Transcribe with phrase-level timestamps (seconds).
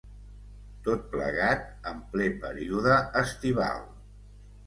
[0.87, 3.87] Tot plegat en ple període estival.